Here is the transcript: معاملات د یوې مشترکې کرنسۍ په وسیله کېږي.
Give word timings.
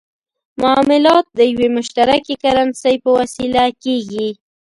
معاملات 0.61 1.25
د 1.37 1.39
یوې 1.51 1.67
مشترکې 1.77 2.35
کرنسۍ 2.43 2.95
په 3.03 3.09
وسیله 3.19 3.63
کېږي. 3.83 4.29